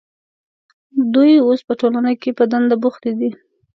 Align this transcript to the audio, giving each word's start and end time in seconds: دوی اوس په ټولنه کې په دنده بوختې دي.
دوی 1.13 1.31
اوس 1.45 1.59
په 1.67 1.73
ټولنه 1.81 2.11
کې 2.21 2.29
په 2.37 2.43
دنده 2.51 2.75
بوختې 2.81 3.11
دي. 3.19 3.31